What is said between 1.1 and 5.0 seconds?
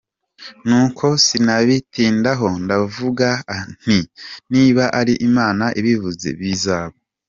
sinabitindaho ndavuga nti: “niba